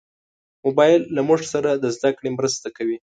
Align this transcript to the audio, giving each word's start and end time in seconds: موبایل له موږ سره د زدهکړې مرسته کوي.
موبایل 0.63 1.01
له 1.15 1.21
موږ 1.27 1.41
سره 1.53 1.69
د 1.73 1.85
زدهکړې 1.95 2.29
مرسته 2.37 2.67
کوي. 2.77 2.97